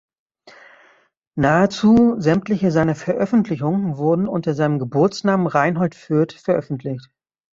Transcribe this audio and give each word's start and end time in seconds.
Nahezu 1.35 2.19
sämtliche 2.19 2.71
seiner 2.71 2.95
Veröffentlichungen 2.95 3.97
wurden 3.97 4.27
unter 4.27 4.55
seinem 4.55 4.79
Geburtsnamen 4.79 5.45
Reinhold 5.45 5.93
Fürth 5.93 6.33
veröffentlicht. 6.33 7.11